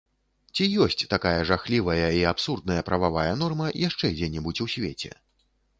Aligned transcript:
Ці 0.55 0.63
ёсць 0.85 1.03
такая 1.13 1.41
жахлівая 1.51 2.07
і 2.21 2.25
абсурдная 2.31 2.81
прававая 2.89 3.29
норма 3.45 3.73
яшчэ 3.87 4.15
дзе-небудзь 4.19 4.63
у 4.69 4.71
свеце?! 4.77 5.11